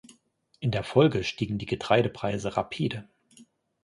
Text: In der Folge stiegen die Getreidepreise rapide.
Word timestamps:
In 0.59 0.71
der 0.71 0.83
Folge 0.83 1.23
stiegen 1.23 1.59
die 1.59 1.67
Getreidepreise 1.67 2.57
rapide. 2.57 3.07